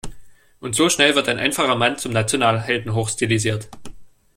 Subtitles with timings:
[0.59, 3.69] Und so schnell wird ein einfacher Mann zum Nationalhelden hochstilisiert.